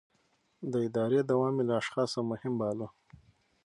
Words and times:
د 0.71 0.73
ادارې 0.87 1.19
دوام 1.31 1.55
يې 1.59 1.63
له 1.69 1.73
اشخاصو 1.81 2.19
مهم 2.31 2.53
باله. 2.61 2.87